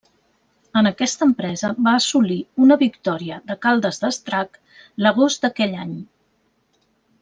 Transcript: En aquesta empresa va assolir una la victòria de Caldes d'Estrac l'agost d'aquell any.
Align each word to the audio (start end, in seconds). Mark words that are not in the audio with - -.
En 0.79 0.89
aquesta 0.91 1.27
empresa 1.31 1.69
va 1.89 1.93
assolir 1.99 2.39
una 2.67 2.71
la 2.75 2.79
victòria 2.85 3.39
de 3.53 3.59
Caldes 3.67 4.03
d'Estrac 4.05 4.61
l'agost 5.05 5.49
d'aquell 5.49 5.81
any. 5.87 5.97